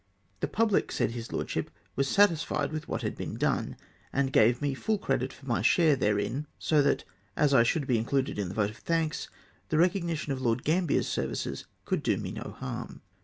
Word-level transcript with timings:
The 0.39 0.47
pubKc, 0.47 0.89
said 0.91 1.11
his 1.11 1.31
lordship, 1.31 1.69
was 1.95 2.07
satisfied 2.07 2.71
with 2.71 2.87
what 2.87 3.03
liad 3.03 3.15
been 3.15 3.37
done, 3.37 3.75
and 4.11 4.33
gave 4.33 4.59
me 4.59 4.73
full 4.73 4.97
credit 4.97 5.31
for 5.31 5.45
my 5.45 5.61
share 5.61 5.95
therein, 5.95 6.47
so 6.57 6.81
that 6.81 7.03
as 7.37 7.53
I 7.53 7.61
should 7.61 7.85
be 7.85 7.99
included 7.99 8.39
in 8.39 8.49
the 8.49 8.55
vote 8.55 8.71
of 8.71 8.77
thanks, 8.77 9.29
the 9.69 9.77
recognition 9.77 10.33
of 10.33 10.41
Lord 10.41 10.63
Gambler's 10.63 11.07
services 11.07 11.65
could 11.85 12.01
do 12.01 12.17
me 12.17 12.31
no 12.31 12.55
harm. 12.57 13.03